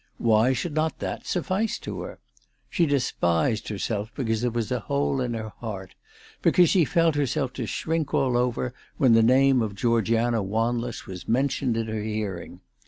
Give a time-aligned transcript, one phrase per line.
[0.17, 2.17] Why should not that suffice to her?
[2.71, 5.93] She despised herself because there was a hole in her heart,
[6.41, 11.27] because she felt herself to shrink all over when the name of Greorgiana Wanless was
[11.27, 12.61] mentioned in her hearing.